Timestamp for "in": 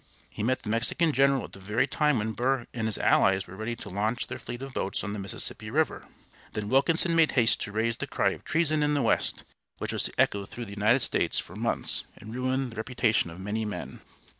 8.81-8.95